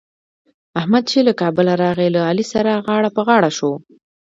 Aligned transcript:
احمد 0.79 1.03
چې 1.11 1.19
له 1.27 1.33
کابله 1.41 1.73
راغی؛ 1.83 2.09
له 2.15 2.21
علي 2.29 2.45
سره 2.53 2.71
غاړه 2.85 3.09
په 3.15 3.21
غاړه 3.27 3.49
شو. 3.57 3.71